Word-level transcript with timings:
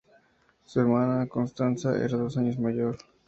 Su 0.65 0.79
hermana 0.79 1.27
Constanza 1.27 1.95
era 2.03 2.17
dos 2.17 2.35
años 2.35 2.57
mayor. 2.57 2.97